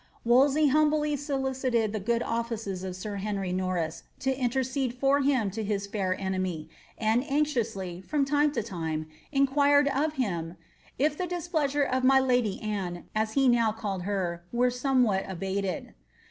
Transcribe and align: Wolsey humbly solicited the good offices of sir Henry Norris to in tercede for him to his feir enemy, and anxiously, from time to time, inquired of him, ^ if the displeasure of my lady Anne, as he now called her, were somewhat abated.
Wolsey 0.25 0.69
humbly 0.69 1.15
solicited 1.15 1.93
the 1.93 1.99
good 1.99 2.23
offices 2.23 2.83
of 2.83 2.95
sir 2.95 3.17
Henry 3.17 3.53
Norris 3.53 4.01
to 4.21 4.35
in 4.35 4.49
tercede 4.49 4.95
for 4.95 5.21
him 5.21 5.51
to 5.51 5.63
his 5.63 5.85
feir 5.87 6.15
enemy, 6.17 6.67
and 6.97 7.23
anxiously, 7.29 8.01
from 8.01 8.25
time 8.25 8.51
to 8.53 8.63
time, 8.63 9.05
inquired 9.31 9.87
of 9.89 10.13
him, 10.15 10.53
^ 10.53 10.55
if 10.97 11.15
the 11.15 11.27
displeasure 11.27 11.83
of 11.83 12.03
my 12.03 12.19
lady 12.19 12.59
Anne, 12.63 13.03
as 13.13 13.33
he 13.33 13.47
now 13.47 13.71
called 13.71 14.01
her, 14.01 14.43
were 14.51 14.71
somewhat 14.71 15.23
abated. 15.27 15.93